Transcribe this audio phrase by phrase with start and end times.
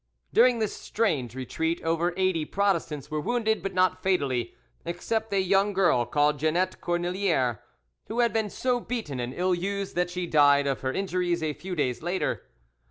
[0.33, 5.73] During this strange retreat over eighty Protestants were wounded, but not fatally, except a young
[5.73, 7.59] girl called Jeannette Cornilliere,
[8.07, 11.53] who had been so beaten and ill used that she died of her injuries a
[11.53, 12.47] few days later.